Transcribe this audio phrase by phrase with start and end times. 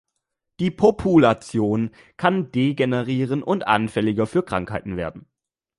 [0.59, 5.27] Die Population kann degenerieren und anfälliger für Krankheiten werden.